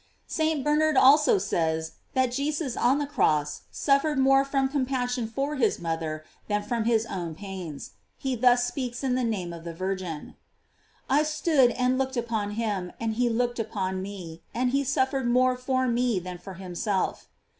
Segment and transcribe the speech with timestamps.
[0.25, 0.63] f St.
[0.63, 6.01] Bernard also says, that Jesus on the cross suffered more from compassion for his moth
[6.01, 10.35] er than from his own pains: he thus speaks in the name of the Virgin:
[11.07, 15.55] I stood and looked upon him, and he looked upon me; and he suffered more
[15.55, 17.27] for me than for himself.